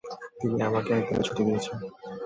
তিনি 0.39 0.57
আমাকে 0.69 0.89
একদিনের 0.93 1.25
ছুটি 1.27 1.41
দিয়েছেন। 1.47 1.77